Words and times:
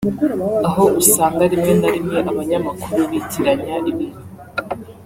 aho 0.67 0.83
usanga 1.01 1.43
rimwe 1.51 1.71
na 1.79 1.89
rimwe 1.95 2.17
abanyamakuru 2.31 3.01
bitiranya 3.11 3.73
ibintu 3.91 4.21